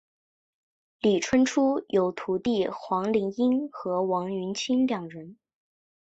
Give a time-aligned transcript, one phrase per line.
[0.99, 5.37] 李春初有徒弟黄麒英和王云清两人。